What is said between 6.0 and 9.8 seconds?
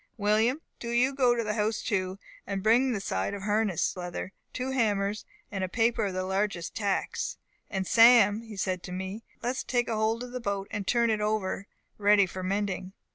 of the largest tacks. And Sam,' said he to me, 'let us